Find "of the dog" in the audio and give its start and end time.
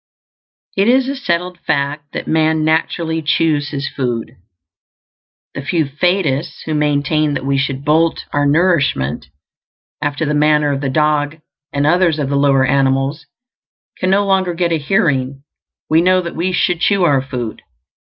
10.71-11.37